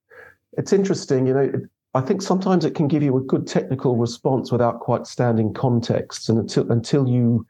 it's 0.52 0.72
interesting. 0.72 1.26
You 1.26 1.34
know, 1.34 1.40
it, 1.40 1.62
I 1.94 2.00
think 2.00 2.22
sometimes 2.22 2.64
it 2.64 2.74
can 2.74 2.88
give 2.88 3.02
you 3.02 3.16
a 3.16 3.20
good 3.20 3.46
technical 3.46 3.96
response 3.96 4.50
without 4.50 4.80
quite 4.80 5.06
standing 5.06 5.54
context, 5.54 6.28
and 6.28 6.38
until 6.38 6.70
until 6.70 7.08
you 7.08 7.46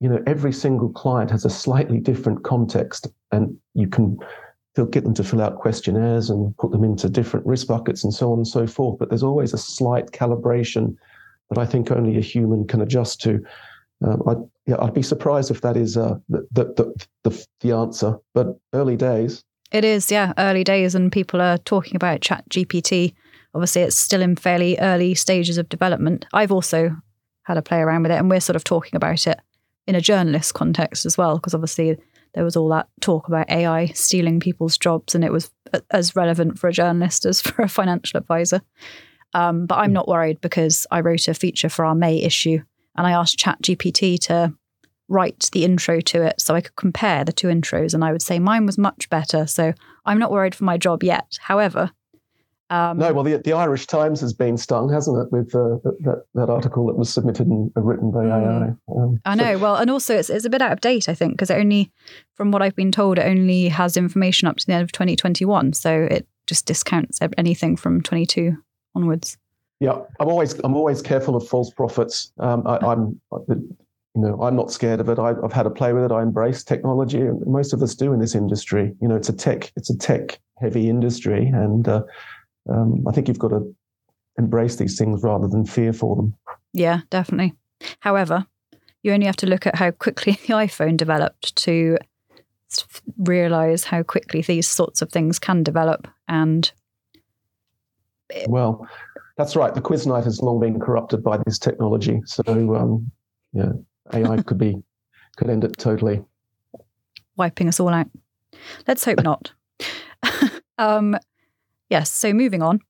you 0.00 0.08
know, 0.08 0.22
every 0.26 0.52
single 0.52 0.90
client 0.90 1.30
has 1.30 1.44
a 1.44 1.50
slightly 1.50 1.98
different 1.98 2.44
context, 2.44 3.08
and 3.32 3.56
you 3.74 3.88
can 3.88 4.18
get 4.90 5.02
them 5.02 5.14
to 5.14 5.24
fill 5.24 5.42
out 5.42 5.56
questionnaires 5.56 6.30
and 6.30 6.56
put 6.56 6.70
them 6.70 6.84
into 6.84 7.08
different 7.08 7.44
risk 7.44 7.66
buckets 7.66 8.04
and 8.04 8.14
so 8.14 8.30
on 8.30 8.38
and 8.38 8.46
so 8.46 8.64
forth. 8.66 8.98
But 8.98 9.08
there's 9.08 9.24
always 9.24 9.52
a 9.52 9.58
slight 9.58 10.12
calibration 10.12 10.96
that 11.50 11.58
I 11.58 11.66
think 11.66 11.90
only 11.90 12.16
a 12.16 12.20
human 12.20 12.66
can 12.66 12.80
adjust 12.80 13.20
to. 13.22 13.44
Um, 14.06 14.22
I'd, 14.28 14.36
yeah, 14.66 14.76
I'd 14.78 14.94
be 14.94 15.02
surprised 15.02 15.50
if 15.50 15.62
that 15.62 15.76
is 15.76 15.96
uh, 15.96 16.14
the, 16.28 16.46
the, 16.52 17.06
the, 17.24 17.46
the 17.60 17.72
answer, 17.72 18.16
but 18.34 18.56
early 18.72 18.96
days. 18.96 19.42
It 19.72 19.84
is, 19.84 20.12
yeah, 20.12 20.32
early 20.38 20.62
days, 20.62 20.94
and 20.94 21.10
people 21.10 21.40
are 21.40 21.58
talking 21.58 21.96
about 21.96 22.20
Chat 22.20 22.48
GPT. 22.48 23.14
Obviously, 23.54 23.82
it's 23.82 23.96
still 23.96 24.22
in 24.22 24.36
fairly 24.36 24.78
early 24.78 25.14
stages 25.14 25.58
of 25.58 25.68
development. 25.68 26.26
I've 26.32 26.52
also 26.52 26.96
had 27.44 27.56
a 27.56 27.62
play 27.62 27.78
around 27.78 28.02
with 28.02 28.12
it, 28.12 28.18
and 28.18 28.30
we're 28.30 28.40
sort 28.40 28.56
of 28.56 28.64
talking 28.64 28.96
about 28.96 29.26
it 29.26 29.40
in 29.86 29.94
a 29.94 30.00
journalist 30.00 30.54
context 30.54 31.06
as 31.06 31.16
well, 31.16 31.36
because 31.36 31.54
obviously 31.54 31.96
there 32.34 32.44
was 32.44 32.56
all 32.56 32.68
that 32.68 32.88
talk 33.00 33.26
about 33.26 33.50
AI 33.50 33.86
stealing 33.86 34.38
people's 34.38 34.76
jobs, 34.76 35.14
and 35.14 35.24
it 35.24 35.32
was 35.32 35.50
as 35.90 36.14
relevant 36.14 36.58
for 36.58 36.68
a 36.68 36.72
journalist 36.72 37.24
as 37.24 37.40
for 37.42 37.62
a 37.62 37.68
financial 37.68 38.18
advisor. 38.18 38.60
Um, 39.34 39.66
but 39.66 39.76
I'm 39.76 39.92
not 39.92 40.08
worried 40.08 40.40
because 40.40 40.86
I 40.90 41.00
wrote 41.00 41.28
a 41.28 41.34
feature 41.34 41.68
for 41.68 41.84
our 41.84 41.94
May 41.94 42.18
issue, 42.18 42.62
and 42.96 43.06
I 43.06 43.12
asked 43.12 43.38
ChatGPT 43.38 44.18
to 44.20 44.54
write 45.08 45.48
the 45.52 45.64
intro 45.64 46.00
to 46.00 46.22
it 46.22 46.38
so 46.38 46.54
I 46.54 46.60
could 46.60 46.76
compare 46.76 47.24
the 47.24 47.32
two 47.32 47.48
intros, 47.48 47.94
and 47.94 48.04
I 48.04 48.12
would 48.12 48.22
say 48.22 48.38
mine 48.38 48.66
was 48.66 48.78
much 48.78 49.08
better. 49.08 49.46
So 49.46 49.72
I'm 50.04 50.18
not 50.18 50.30
worried 50.30 50.54
for 50.54 50.64
my 50.64 50.76
job 50.76 51.02
yet. 51.02 51.38
However, 51.40 51.90
um, 52.70 52.98
no, 52.98 53.12
well, 53.12 53.24
the, 53.24 53.38
the 53.38 53.54
Irish 53.54 53.86
Times 53.86 54.20
has 54.20 54.32
been 54.32 54.56
stung, 54.56 54.92
hasn't 54.92 55.18
it, 55.18 55.32
with 55.32 55.54
uh, 55.54 55.78
that, 56.00 56.24
that 56.34 56.50
article 56.50 56.86
that 56.86 56.96
was 56.96 57.08
submitted 57.08 57.46
and 57.46 57.70
written 57.74 58.10
by 58.10 58.26
AI. 58.26 58.74
Mm. 58.88 59.02
Um, 59.02 59.20
I 59.24 59.34
know. 59.34 59.54
So. 59.54 59.58
Well, 59.58 59.76
and 59.76 59.90
also 59.90 60.16
it's, 60.16 60.28
it's 60.28 60.44
a 60.44 60.50
bit 60.50 60.60
out 60.60 60.72
of 60.72 60.80
date, 60.80 61.08
I 61.08 61.14
think, 61.14 61.32
because 61.32 61.50
it 61.50 61.58
only, 61.58 61.90
from 62.34 62.50
what 62.50 62.60
I've 62.60 62.76
been 62.76 62.92
told, 62.92 63.18
it 63.18 63.26
only 63.26 63.68
has 63.68 63.96
information 63.96 64.48
up 64.48 64.58
to 64.58 64.66
the 64.66 64.74
end 64.74 64.82
of 64.82 64.92
2021. 64.92 65.72
So 65.72 66.08
it 66.10 66.26
just 66.46 66.66
discounts 66.66 67.20
anything 67.38 67.76
from 67.76 68.02
22 68.02 68.56
onwards. 68.94 69.38
Yeah, 69.80 70.00
I'm 70.18 70.28
always 70.28 70.58
I'm 70.64 70.74
always 70.74 71.00
careful 71.00 71.36
of 71.36 71.46
false 71.46 71.70
prophets. 71.70 72.32
Um, 72.40 72.66
I, 72.66 72.92
am 72.92 73.20
you 73.52 73.76
know 74.16 74.42
I'm 74.42 74.56
not 74.56 74.72
scared 74.72 74.98
of 74.98 75.08
it. 75.08 75.20
I, 75.20 75.28
have 75.40 75.52
had 75.52 75.66
a 75.66 75.70
play 75.70 75.92
with 75.92 76.02
it. 76.02 76.10
I 76.10 76.22
embrace 76.22 76.64
technology, 76.64 77.22
most 77.46 77.72
of 77.72 77.80
us 77.80 77.94
do 77.94 78.12
in 78.12 78.18
this 78.18 78.34
industry. 78.34 78.92
You 79.00 79.06
know, 79.06 79.14
it's 79.14 79.28
a 79.28 79.32
tech 79.32 79.70
it's 79.76 79.88
a 79.88 79.96
tech 79.96 80.40
heavy 80.58 80.88
industry, 80.88 81.46
and 81.46 81.86
uh, 81.86 82.02
um, 82.68 83.04
I 83.06 83.12
think 83.12 83.28
you've 83.28 83.38
got 83.38 83.48
to 83.48 83.74
embrace 84.38 84.76
these 84.76 84.96
things 84.96 85.22
rather 85.22 85.48
than 85.48 85.64
fear 85.64 85.92
for 85.92 86.16
them. 86.16 86.34
Yeah, 86.72 87.00
definitely. 87.10 87.54
However, 88.00 88.46
you 89.02 89.12
only 89.12 89.26
have 89.26 89.36
to 89.36 89.46
look 89.46 89.66
at 89.66 89.76
how 89.76 89.90
quickly 89.90 90.32
the 90.46 90.54
iPhone 90.54 90.96
developed 90.96 91.56
to 91.56 91.98
realize 93.16 93.84
how 93.84 94.02
quickly 94.02 94.42
these 94.42 94.68
sorts 94.68 95.00
of 95.00 95.10
things 95.10 95.38
can 95.38 95.62
develop 95.62 96.06
and 96.28 96.72
well 98.46 98.86
that's 99.38 99.56
right 99.56 99.74
the 99.74 99.80
quiz 99.80 100.06
night 100.06 100.24
has 100.24 100.42
long 100.42 100.60
been 100.60 100.78
corrupted 100.78 101.24
by 101.24 101.38
this 101.46 101.58
technology 101.58 102.20
so 102.26 102.42
um, 102.76 103.10
yeah 103.54 103.72
ai 104.12 104.42
could 104.46 104.58
be 104.58 104.76
could 105.38 105.48
end 105.48 105.64
it 105.64 105.78
totally 105.78 106.22
wiping 107.36 107.68
us 107.68 107.80
all 107.80 107.88
out 107.88 108.10
let's 108.86 109.02
hope 109.02 109.22
not 109.22 109.50
um, 110.78 111.16
Yes. 111.90 112.12
So 112.12 112.32
moving 112.34 112.62
on, 112.62 112.80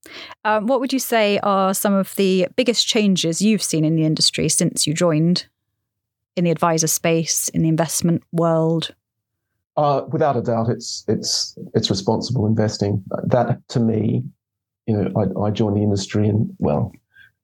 um, 0.45 0.67
what 0.67 0.81
would 0.81 0.93
you 0.93 0.99
say 0.99 1.39
are 1.43 1.73
some 1.73 1.95
of 1.95 2.15
the 2.17 2.49
biggest 2.57 2.87
changes 2.87 3.41
you've 3.41 3.63
seen 3.63 3.85
in 3.85 3.95
the 3.95 4.05
industry 4.05 4.49
since 4.49 4.87
you 4.87 4.95
joined 4.95 5.47
in 6.37 6.45
the 6.45 6.51
advisor 6.51 6.89
space, 6.89 7.49
in 7.51 7.63
the 7.63 7.69
investment 7.69 8.23
world? 8.33 8.95
Uh, 9.77 10.03
without 10.11 10.37
a 10.37 10.43
doubt, 10.43 10.69
it's 10.69 11.05
it's 11.07 11.57
it's 11.75 11.89
responsible 11.89 12.47
investing. 12.47 13.05
That 13.27 13.61
to 13.69 13.79
me, 13.79 14.25
you 14.89 14.97
know, 14.97 15.13
I, 15.17 15.47
I 15.47 15.51
joined 15.51 15.77
the 15.77 15.83
industry 15.83 16.29
in 16.29 16.53
well, 16.59 16.91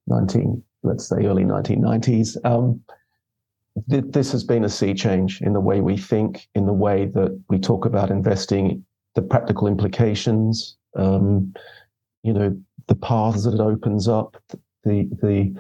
nineteen, 0.08 0.60
let's 0.82 1.08
say 1.08 1.24
early 1.26 1.44
nineteen 1.44 1.80
nineties. 1.80 2.36
Um, 2.42 2.80
th- 3.88 4.06
this 4.08 4.32
has 4.32 4.42
been 4.42 4.64
a 4.64 4.68
sea 4.68 4.94
change 4.94 5.40
in 5.42 5.52
the 5.52 5.60
way 5.60 5.80
we 5.80 5.96
think, 5.96 6.48
in 6.56 6.66
the 6.66 6.72
way 6.72 7.06
that 7.14 7.40
we 7.48 7.60
talk 7.60 7.84
about 7.84 8.10
investing, 8.10 8.84
the 9.14 9.22
practical 9.22 9.68
implications, 9.68 10.76
um, 10.96 11.54
you 12.22 12.32
know, 12.32 12.56
the 12.86 12.94
paths 12.94 13.44
that 13.44 13.54
it 13.54 13.60
opens 13.60 14.08
up, 14.08 14.36
the 14.84 15.08
the 15.22 15.54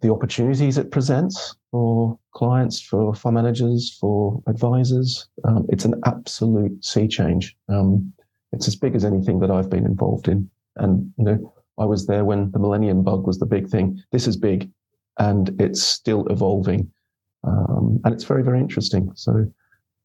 the 0.00 0.10
opportunities 0.10 0.78
it 0.78 0.90
presents 0.90 1.54
for 1.70 2.18
clients, 2.32 2.80
for 2.80 3.14
fund 3.14 3.34
managers, 3.34 3.96
for 4.00 4.42
advisors. 4.46 5.28
Um, 5.44 5.66
it's 5.68 5.84
an 5.84 6.00
absolute 6.06 6.82
sea 6.84 7.06
change. 7.06 7.54
Um, 7.68 8.12
it's 8.52 8.66
as 8.66 8.76
big 8.76 8.94
as 8.94 9.04
anything 9.04 9.40
that 9.40 9.50
I've 9.50 9.70
been 9.70 9.84
involved 9.84 10.28
in. 10.28 10.48
And 10.76 11.12
you 11.18 11.24
know, 11.24 11.54
I 11.78 11.84
was 11.84 12.06
there 12.06 12.24
when 12.24 12.50
the 12.50 12.58
Millennium 12.58 13.02
Bug 13.02 13.26
was 13.26 13.38
the 13.38 13.46
big 13.46 13.68
thing. 13.68 14.02
This 14.12 14.26
is 14.26 14.36
big, 14.36 14.70
and 15.18 15.60
it's 15.60 15.82
still 15.82 16.26
evolving, 16.28 16.90
um, 17.44 18.00
and 18.04 18.14
it's 18.14 18.24
very 18.24 18.42
very 18.42 18.58
interesting. 18.58 19.10
So 19.14 19.46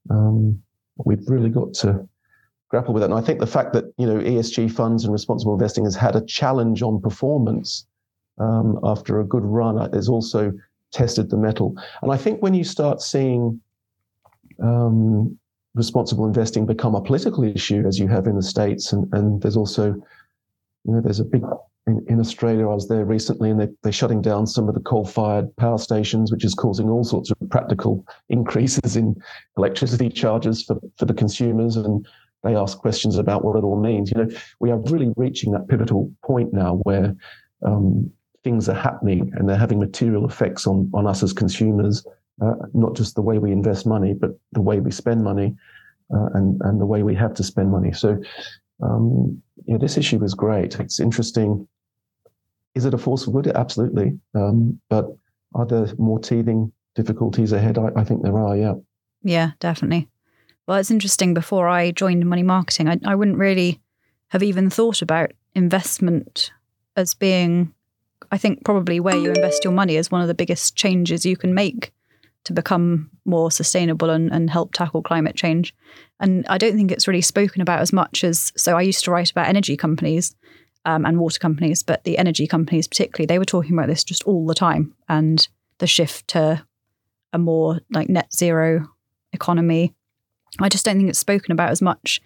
um, 0.09 0.61
we've 1.03 1.27
really 1.27 1.49
got 1.49 1.73
to 1.75 2.07
grapple 2.75 2.93
with 2.93 3.03
it. 3.03 3.05
And 3.05 3.13
I 3.13 3.21
think 3.21 3.39
the 3.39 3.47
fact 3.47 3.71
that 3.71 3.85
you 3.97 4.05
know 4.05 4.19
ESG 4.19 4.69
funds 4.69 5.05
and 5.05 5.13
responsible 5.13 5.53
investing 5.53 5.85
has 5.85 5.95
had 5.95 6.15
a 6.15 6.25
challenge 6.25 6.81
on 6.81 6.99
performance 6.99 7.87
um, 8.37 8.79
after 8.83 9.21
a 9.21 9.23
good 9.23 9.45
run 9.45 9.77
has 9.93 10.09
also 10.09 10.51
tested 10.91 11.29
the 11.29 11.37
mettle. 11.37 11.73
And 12.01 12.11
I 12.11 12.17
think 12.17 12.41
when 12.41 12.53
you 12.53 12.65
start 12.65 13.01
seeing 13.01 13.61
um, 14.61 15.37
responsible 15.73 16.25
investing 16.25 16.65
become 16.65 16.95
a 16.95 17.01
political 17.01 17.45
issue, 17.45 17.83
as 17.87 17.97
you 17.97 18.09
have 18.09 18.27
in 18.27 18.35
the 18.35 18.43
states, 18.43 18.91
and, 18.91 19.07
and 19.13 19.41
there's 19.41 19.55
also 19.55 19.85
you 20.83 20.93
know 20.93 20.99
there's 20.99 21.21
a 21.21 21.25
big 21.25 21.43
in, 21.87 22.03
in, 22.09 22.19
Australia, 22.19 22.67
I 22.67 22.73
was 22.73 22.87
there 22.87 23.05
recently, 23.05 23.51
and 23.51 23.59
they, 23.59 23.67
they're 23.83 23.91
shutting 23.91 24.21
down 24.21 24.47
some 24.47 24.67
of 24.67 24.73
the 24.73 24.81
coal-fired 24.81 25.55
power 25.55 25.77
stations, 25.77 26.31
which 26.31 26.43
is 26.43 26.55
causing 26.55 26.89
all 26.89 27.03
sorts 27.03 27.29
of 27.29 27.37
practical 27.51 28.03
increases 28.29 28.97
in 28.97 29.15
electricity 29.55 30.09
charges 30.09 30.63
for, 30.63 30.77
for 30.97 31.05
the 31.05 31.13
consumers. 31.13 31.77
And 31.77 32.03
they 32.45 32.55
ask 32.55 32.77
questions 32.77 33.17
about 33.17 33.43
what 33.43 33.57
it 33.57 33.63
all 33.63 33.79
means. 33.79 34.11
You 34.11 34.23
know, 34.23 34.29
we 34.59 34.71
are 34.71 34.77
really 34.77 35.11
reaching 35.17 35.51
that 35.51 35.67
pivotal 35.67 36.11
point 36.23 36.53
now 36.53 36.75
where 36.83 37.15
um, 37.65 38.11
things 38.43 38.69
are 38.69 38.75
happening 38.75 39.31
and 39.35 39.49
they're 39.49 39.57
having 39.57 39.79
material 39.79 40.25
effects 40.25 40.67
on 40.67 40.89
on 40.93 41.07
us 41.07 41.23
as 41.23 41.33
consumers, 41.33 42.05
uh, 42.41 42.53
not 42.73 42.95
just 42.95 43.15
the 43.15 43.21
way 43.21 43.39
we 43.39 43.51
invest 43.51 43.85
money, 43.85 44.13
but 44.13 44.31
the 44.51 44.61
way 44.61 44.79
we 44.79 44.91
spend 44.91 45.23
money 45.23 45.55
uh, 46.15 46.27
and 46.35 46.61
and 46.61 46.79
the 46.79 46.85
way 46.85 47.03
we 47.03 47.15
have 47.15 47.33
to 47.33 47.43
spend 47.43 47.71
money. 47.71 47.91
So, 47.91 48.21
um, 48.81 49.41
yeah, 49.65 49.77
this 49.77 49.97
issue 49.97 50.23
is 50.23 50.33
great. 50.33 50.79
It's 50.79 50.99
interesting. 50.99 51.67
Is 52.75 52.85
it 52.85 52.93
a 52.93 52.97
force 52.97 53.25
for 53.25 53.31
good? 53.31 53.47
Absolutely. 53.47 54.19
Um, 54.35 54.79
but 54.89 55.05
are 55.55 55.65
there 55.65 55.87
more 55.97 56.19
teething 56.19 56.71
difficulties 56.93 57.53
ahead? 57.53 57.77
I, 57.77 57.89
I 57.95 58.03
think 58.03 58.21
there 58.21 58.37
are. 58.37 58.55
Yeah. 58.55 58.73
Yeah, 59.23 59.51
definitely. 59.59 60.07
Well, 60.67 60.77
it's 60.77 60.91
interesting. 60.91 61.33
Before 61.33 61.67
I 61.67 61.91
joined 61.91 62.25
money 62.25 62.43
marketing, 62.43 62.87
I, 62.87 62.99
I 63.05 63.15
wouldn't 63.15 63.37
really 63.37 63.79
have 64.29 64.43
even 64.43 64.69
thought 64.69 65.01
about 65.01 65.31
investment 65.53 66.51
as 66.95 67.13
being, 67.13 67.73
I 68.31 68.37
think, 68.37 68.63
probably 68.65 68.99
where 68.99 69.15
you 69.15 69.29
invest 69.29 69.63
your 69.63 69.73
money 69.73 69.95
is 69.95 70.09
one 70.09 70.21
of 70.21 70.27
the 70.27 70.33
biggest 70.33 70.75
changes 70.75 71.25
you 71.25 71.37
can 71.37 71.53
make 71.53 71.91
to 72.45 72.53
become 72.53 73.09
more 73.25 73.51
sustainable 73.51 74.09
and, 74.09 74.31
and 74.31 74.49
help 74.49 74.73
tackle 74.73 75.01
climate 75.01 75.35
change. 75.35 75.73
And 76.19 76.45
I 76.47 76.57
don't 76.57 76.75
think 76.75 76.91
it's 76.91 77.07
really 77.07 77.21
spoken 77.21 77.61
about 77.61 77.81
as 77.81 77.91
much 77.93 78.23
as. 78.23 78.51
So 78.55 78.77
I 78.77 78.81
used 78.81 79.03
to 79.05 79.11
write 79.11 79.31
about 79.31 79.47
energy 79.47 79.77
companies 79.77 80.35
um, 80.85 81.05
and 81.05 81.19
water 81.19 81.39
companies, 81.39 81.83
but 81.83 82.03
the 82.03 82.17
energy 82.17 82.47
companies, 82.47 82.87
particularly, 82.87 83.25
they 83.25 83.39
were 83.39 83.45
talking 83.45 83.73
about 83.73 83.87
this 83.87 84.03
just 84.03 84.23
all 84.23 84.45
the 84.45 84.55
time 84.55 84.93
and 85.09 85.47
the 85.79 85.87
shift 85.87 86.27
to 86.29 86.63
a 87.33 87.37
more 87.37 87.81
like 87.91 88.09
net 88.09 88.33
zero 88.33 88.87
economy 89.33 89.93
I 90.59 90.69
just 90.69 90.85
don't 90.85 90.97
think 90.97 91.09
it's 91.09 91.19
spoken 91.19 91.51
about 91.51 91.71
as 91.71 91.81
much. 91.81 92.21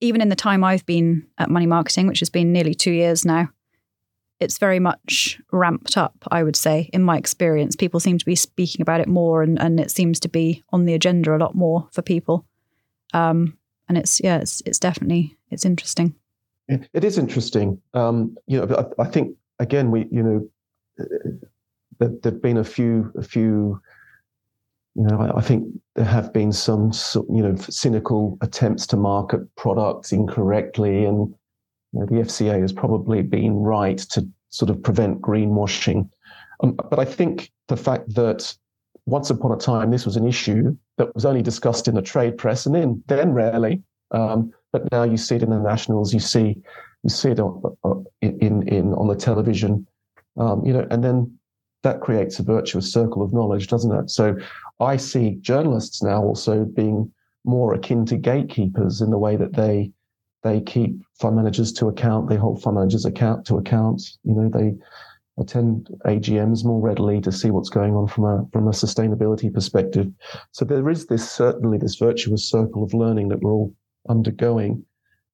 Even 0.00 0.20
in 0.20 0.28
the 0.28 0.36
time 0.36 0.64
I've 0.64 0.86
been 0.86 1.26
at 1.38 1.50
money 1.50 1.66
marketing, 1.66 2.06
which 2.06 2.20
has 2.20 2.30
been 2.30 2.52
nearly 2.52 2.74
two 2.74 2.92
years 2.92 3.24
now, 3.24 3.50
it's 4.40 4.56
very 4.56 4.78
much 4.78 5.38
ramped 5.52 5.98
up, 5.98 6.16
I 6.30 6.42
would 6.42 6.56
say, 6.56 6.88
in 6.94 7.02
my 7.02 7.18
experience. 7.18 7.76
People 7.76 8.00
seem 8.00 8.16
to 8.16 8.24
be 8.24 8.34
speaking 8.34 8.80
about 8.80 9.00
it 9.00 9.08
more 9.08 9.42
and, 9.42 9.60
and 9.60 9.78
it 9.78 9.90
seems 9.90 10.18
to 10.20 10.28
be 10.28 10.64
on 10.70 10.86
the 10.86 10.94
agenda 10.94 11.36
a 11.36 11.38
lot 11.38 11.54
more 11.54 11.86
for 11.92 12.00
people. 12.00 12.46
Um, 13.12 13.58
and 13.88 13.98
it's 13.98 14.20
yeah, 14.22 14.38
it's 14.38 14.62
it's 14.64 14.78
definitely 14.78 15.36
it's 15.50 15.64
interesting. 15.64 16.14
It 16.68 17.02
is 17.02 17.18
interesting. 17.18 17.80
Um, 17.92 18.36
you 18.46 18.58
know, 18.58 18.92
I, 18.98 19.02
I, 19.02 19.06
think 19.06 19.36
again 19.58 19.90
we 19.90 20.06
you 20.12 20.22
know 20.22 20.48
there, 21.98 22.10
there've 22.22 22.40
been 22.40 22.58
a 22.58 22.64
few 22.64 23.12
a 23.16 23.22
few 23.22 23.82
you 24.94 25.04
know, 25.04 25.20
I, 25.20 25.38
I, 25.38 25.40
think 25.40 25.66
there 25.94 26.04
have 26.04 26.32
been 26.32 26.52
some, 26.52 26.92
you 27.28 27.42
know, 27.42 27.54
cynical 27.56 28.36
attempts 28.40 28.86
to 28.88 28.96
market 28.96 29.40
products 29.56 30.12
incorrectly, 30.12 31.04
and 31.04 31.32
you 31.92 32.00
know, 32.00 32.06
the 32.06 32.16
FCA 32.16 32.60
has 32.60 32.72
probably 32.72 33.22
been 33.22 33.54
right 33.54 33.98
to 33.98 34.26
sort 34.50 34.70
of 34.70 34.82
prevent 34.82 35.20
greenwashing. 35.20 36.08
Um, 36.62 36.78
but 36.90 36.98
I 36.98 37.04
think 37.04 37.50
the 37.68 37.76
fact 37.76 38.14
that 38.14 38.54
once 39.06 39.30
upon 39.30 39.52
a 39.52 39.56
time, 39.56 39.90
this 39.90 40.04
was 40.04 40.16
an 40.16 40.26
issue 40.26 40.76
that 40.98 41.14
was 41.14 41.24
only 41.24 41.42
discussed 41.42 41.88
in 41.88 41.94
the 41.94 42.02
trade 42.02 42.36
press, 42.36 42.66
and 42.66 42.74
then 42.74 43.02
then 43.06 43.32
rarely. 43.32 43.82
Um, 44.10 44.52
but 44.72 44.90
now 44.92 45.04
you 45.04 45.16
see 45.16 45.36
it 45.36 45.42
in 45.42 45.50
the 45.50 45.58
nationals. 45.58 46.12
You 46.12 46.20
see 46.20 46.56
you 47.02 47.10
see 47.10 47.30
it 47.30 47.40
on 47.40 47.76
uh, 47.84 47.94
in 48.22 48.68
in 48.68 48.92
on 48.94 49.08
the 49.08 49.16
television. 49.16 49.86
Um, 50.36 50.64
you 50.64 50.72
know, 50.72 50.86
and 50.90 51.02
then 51.02 51.38
that 51.82 52.00
creates 52.00 52.38
a 52.38 52.42
virtuous 52.42 52.92
circle 52.92 53.22
of 53.22 53.32
knowledge, 53.32 53.68
doesn't 53.68 53.92
it? 53.92 54.10
So 54.10 54.36
I 54.80 54.96
see 54.96 55.38
journalists 55.40 56.02
now 56.02 56.22
also 56.22 56.64
being 56.64 57.10
more 57.44 57.74
akin 57.74 58.04
to 58.06 58.16
gatekeepers 58.16 59.00
in 59.00 59.10
the 59.10 59.18
way 59.18 59.36
that 59.36 59.54
they 59.54 59.92
they 60.42 60.60
keep 60.60 60.98
fund 61.18 61.36
managers 61.36 61.70
to 61.70 61.88
account, 61.88 62.28
they 62.28 62.36
hold 62.36 62.62
fund 62.62 62.76
managers 62.76 63.04
account 63.04 63.44
to 63.46 63.58
account. 63.58 64.02
You 64.24 64.34
know, 64.34 64.48
they 64.48 64.74
attend 65.38 65.88
AGMs 66.06 66.64
more 66.64 66.80
readily 66.80 67.20
to 67.20 67.32
see 67.32 67.50
what's 67.50 67.68
going 67.68 67.94
on 67.94 68.06
from 68.06 68.24
a 68.24 68.46
from 68.52 68.66
a 68.68 68.72
sustainability 68.72 69.52
perspective. 69.52 70.10
So 70.52 70.64
there 70.64 70.88
is 70.88 71.06
this 71.06 71.28
certainly 71.30 71.78
this 71.78 71.96
virtuous 71.96 72.48
circle 72.48 72.82
of 72.82 72.94
learning 72.94 73.28
that 73.28 73.40
we're 73.42 73.52
all 73.52 73.74
undergoing, 74.08 74.84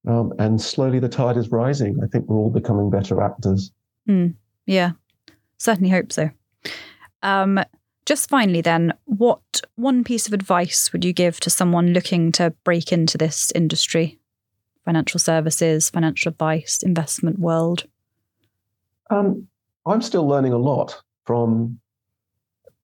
um, 0.07 0.33
and 0.39 0.59
slowly 0.61 0.99
the 0.99 1.09
tide 1.09 1.37
is 1.37 1.49
rising. 1.49 1.99
I 2.03 2.07
think 2.07 2.27
we're 2.27 2.37
all 2.37 2.51
becoming 2.51 2.89
better 2.89 3.21
actors. 3.21 3.71
Mm, 4.07 4.35
yeah, 4.65 4.91
certainly 5.57 5.89
hope 5.89 6.11
so. 6.11 6.29
Um, 7.23 7.59
just 8.05 8.29
finally, 8.29 8.61
then, 8.61 8.93
what 9.05 9.61
one 9.75 10.03
piece 10.03 10.27
of 10.27 10.33
advice 10.33 10.93
would 10.93 11.03
you 11.03 11.11
give 11.11 11.39
to 11.41 11.49
someone 11.49 11.93
looking 11.93 12.31
to 12.33 12.51
break 12.63 12.91
into 12.91 13.17
this 13.17 13.51
industry? 13.53 14.17
Financial 14.85 15.19
services, 15.19 15.89
financial 15.89 16.29
advice, 16.29 16.81
investment 16.83 17.39
world? 17.39 17.85
Um, 19.09 19.47
I'm 19.85 20.01
still 20.01 20.25
learning 20.25 20.53
a 20.53 20.57
lot 20.57 21.01
from 21.25 21.79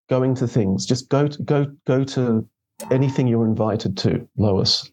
going 0.09 0.35
to 0.35 0.47
things. 0.47 0.85
Just 0.85 1.09
go 1.09 1.27
to, 1.27 1.41
go 1.43 1.65
go 1.85 2.03
to 2.03 2.47
anything 2.91 3.27
you're 3.27 3.45
invited 3.45 3.95
to, 3.99 4.27
Lois. 4.37 4.91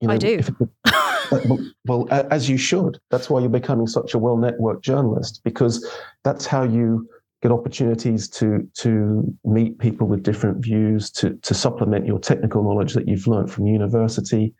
You 0.00 0.08
know, 0.08 0.14
I 0.14 0.18
do. 0.18 0.40
well, 1.32 1.58
well, 1.86 2.08
as 2.10 2.48
you 2.48 2.56
should. 2.56 2.98
That's 3.10 3.30
why 3.30 3.40
you're 3.40 3.48
becoming 3.48 3.86
such 3.86 4.14
a 4.14 4.18
well 4.18 4.36
networked 4.36 4.82
journalist 4.82 5.40
because 5.44 5.88
that's 6.22 6.46
how 6.46 6.62
you 6.64 7.08
get 7.42 7.52
opportunities 7.52 8.28
to 8.28 8.68
to 8.74 9.24
meet 9.44 9.78
people 9.78 10.06
with 10.06 10.22
different 10.22 10.62
views, 10.62 11.10
to 11.12 11.34
to 11.36 11.54
supplement 11.54 12.06
your 12.06 12.18
technical 12.18 12.62
knowledge 12.62 12.94
that 12.94 13.08
you've 13.08 13.26
learned 13.26 13.50
from 13.50 13.66
university. 13.66 14.54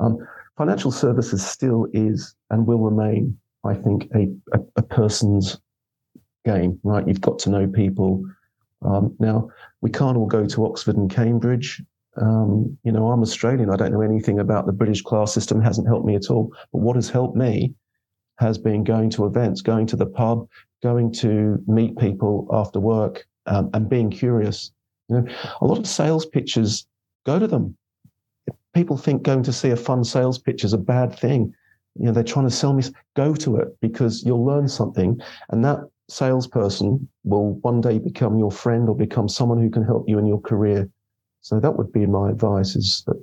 Um, 0.00 0.18
financial 0.56 0.90
services 0.90 1.44
still 1.46 1.86
is 1.92 2.34
and 2.50 2.66
will 2.66 2.78
remain, 2.78 3.38
I 3.64 3.74
think, 3.74 4.08
a, 4.14 4.28
a, 4.56 4.60
a 4.76 4.82
person's 4.82 5.60
game. 6.44 6.78
Right, 6.82 7.06
you've 7.06 7.20
got 7.20 7.38
to 7.40 7.50
know 7.50 7.66
people. 7.66 8.24
Um, 8.82 9.14
now 9.18 9.48
we 9.80 9.90
can't 9.90 10.16
all 10.16 10.26
go 10.26 10.46
to 10.46 10.66
Oxford 10.66 10.96
and 10.96 11.10
Cambridge. 11.10 11.82
Um, 12.16 12.78
you 12.84 12.92
know, 12.92 13.10
I'm 13.10 13.22
Australian. 13.22 13.70
I 13.70 13.76
don't 13.76 13.92
know 13.92 14.02
anything 14.02 14.38
about 14.38 14.66
the 14.66 14.72
British 14.72 15.02
class 15.02 15.34
system. 15.34 15.60
It 15.60 15.64
Hasn't 15.64 15.88
helped 15.88 16.06
me 16.06 16.14
at 16.14 16.30
all. 16.30 16.54
But 16.72 16.80
what 16.80 16.96
has 16.96 17.10
helped 17.10 17.36
me 17.36 17.74
has 18.38 18.58
been 18.58 18.84
going 18.84 19.10
to 19.10 19.26
events, 19.26 19.62
going 19.62 19.86
to 19.86 19.96
the 19.96 20.06
pub, 20.06 20.48
going 20.82 21.12
to 21.12 21.62
meet 21.66 21.96
people 21.98 22.48
after 22.52 22.80
work 22.80 23.26
um, 23.46 23.70
and 23.74 23.88
being 23.88 24.10
curious. 24.10 24.72
You 25.08 25.20
know, 25.20 25.34
a 25.60 25.66
lot 25.66 25.78
of 25.78 25.86
sales 25.86 26.26
pitches, 26.26 26.86
go 27.26 27.38
to 27.38 27.46
them. 27.46 27.76
People 28.74 28.96
think 28.96 29.22
going 29.22 29.42
to 29.44 29.52
see 29.52 29.70
a 29.70 29.76
fun 29.76 30.04
sales 30.04 30.38
pitch 30.38 30.64
is 30.64 30.72
a 30.72 30.78
bad 30.78 31.16
thing. 31.18 31.54
You 31.96 32.06
know, 32.06 32.12
they're 32.12 32.24
trying 32.24 32.46
to 32.46 32.54
sell 32.54 32.72
me. 32.72 32.82
Go 33.14 33.34
to 33.36 33.56
it 33.56 33.68
because 33.80 34.24
you'll 34.24 34.44
learn 34.44 34.66
something, 34.68 35.20
and 35.50 35.64
that 35.64 35.78
salesperson 36.08 37.08
will 37.22 37.54
one 37.60 37.80
day 37.80 37.98
become 37.98 38.36
your 38.36 38.50
friend 38.50 38.88
or 38.88 38.96
become 38.96 39.28
someone 39.28 39.62
who 39.62 39.70
can 39.70 39.84
help 39.84 40.08
you 40.08 40.18
in 40.18 40.26
your 40.26 40.40
career. 40.40 40.88
So 41.40 41.60
that 41.60 41.76
would 41.76 41.92
be 41.92 42.06
my 42.06 42.30
advice: 42.30 42.74
is 42.74 43.04
that 43.06 43.22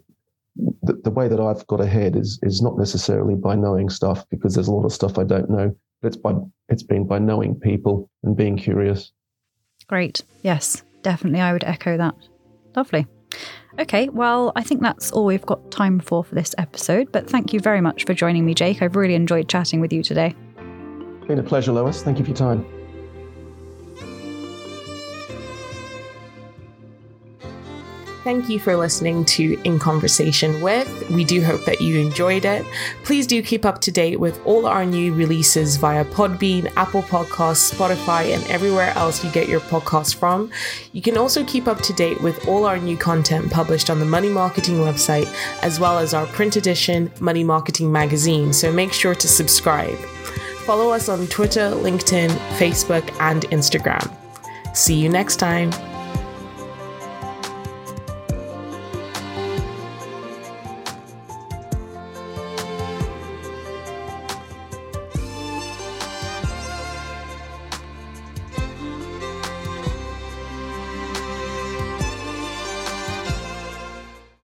the, 0.56 0.94
the 1.04 1.12
way 1.12 1.28
that 1.28 1.40
I've 1.40 1.66
got 1.68 1.82
ahead 1.82 2.16
is 2.16 2.40
is 2.44 2.62
not 2.62 2.78
necessarily 2.78 3.36
by 3.36 3.56
knowing 3.56 3.90
stuff 3.90 4.26
because 4.30 4.54
there's 4.54 4.68
a 4.68 4.74
lot 4.74 4.86
of 4.86 4.94
stuff 4.94 5.18
I 5.18 5.24
don't 5.24 5.50
know, 5.50 5.76
But 6.02 6.08
it's 6.10 6.18
by 6.18 6.34
it's 6.70 6.84
been 6.84 7.08
by 7.08 7.20
knowing 7.20 7.56
people 7.56 8.10
and 8.24 8.36
being 8.36 8.58
curious. 8.58 9.12
Great. 9.88 10.24
Yes, 10.42 10.84
definitely. 11.02 11.42
I 11.42 11.54
would 11.54 11.64
echo 11.64 11.98
that. 11.98 12.16
Lovely. 12.76 13.08
Okay, 13.80 14.10
well, 14.10 14.52
I 14.56 14.64
think 14.64 14.82
that's 14.82 15.12
all 15.12 15.26
we've 15.26 15.46
got 15.46 15.72
time 15.72 16.00
for 16.00 16.24
for 16.24 16.36
this 16.36 16.54
episode. 16.58 17.12
But 17.12 17.30
thank 17.30 17.54
you 17.54 17.60
very 17.60 17.82
much 17.82 18.06
for 18.06 18.14
joining 18.14 18.46
me, 18.46 18.54
Jake. 18.54 18.82
I've 18.82 18.96
really 18.96 19.16
enjoyed 19.16 19.48
chatting 19.48 19.80
with 19.80 19.94
you 19.94 20.04
today. 20.04 20.36
Been 21.28 21.40
a 21.40 21.44
pleasure, 21.44 21.72
Lois. 21.72 22.04
Thank 22.04 22.20
you 22.20 22.26
for 22.26 22.32
your 22.32 22.38
time. 22.38 22.81
Thank 28.24 28.50
you 28.50 28.60
for 28.60 28.78
listening 28.78 29.26
to 29.26 29.60
In 29.64 29.80
Conversation 29.80 30.62
with. 30.62 31.10
We 31.10 31.24
do 31.24 31.44
hope 31.44 31.66
that 31.66 31.82
you 31.82 32.00
enjoyed 32.00 32.46
it. 32.46 32.64
Please 33.04 33.26
do 33.26 33.42
keep 33.42 33.66
up 33.66 33.82
to 33.82 33.92
date 33.92 34.20
with 34.20 34.40
all 34.46 34.68
our 34.68 34.86
new 34.86 35.12
releases 35.12 35.78
via 35.78 36.06
Podbean, 36.06 36.72
Apple 36.76 37.02
Podcasts, 37.02 37.74
Spotify, 37.74 38.32
and 38.36 38.46
everywhere 38.46 38.92
else 38.96 39.24
you 39.24 39.32
get 39.32 39.50
your 39.50 39.60
podcasts 39.62 40.14
from. 40.14 40.52
You 40.94 41.02
can 41.02 41.18
also 41.18 41.44
keep 41.44 41.68
up 41.68 41.82
to 41.82 41.94
date 41.94 42.22
with 42.22 42.48
all 42.48 42.66
our 42.66 42.78
new 42.78 42.96
content 42.96 43.52
published 43.52 43.90
on 43.90 43.98
the 43.98 44.06
Money 44.06 44.30
Marketing 44.30 44.76
website, 44.76 45.26
as 45.64 45.80
well 45.80 45.98
as 45.98 46.14
our 46.14 46.28
print 46.28 46.56
edition 46.56 47.12
Money 47.20 47.44
Marketing 47.44 47.92
magazine. 47.92 48.54
So 48.54 48.72
make 48.72 48.94
sure 48.94 49.16
to 49.16 49.28
subscribe. 49.28 49.98
Follow 50.66 50.92
us 50.92 51.10
on 51.10 51.26
Twitter, 51.26 51.72
LinkedIn, 51.72 52.30
Facebook, 52.60 53.10
and 53.20 53.42
Instagram. 53.46 54.16
See 54.76 54.96
you 54.96 55.10
next 55.10 55.38
time. 55.38 55.72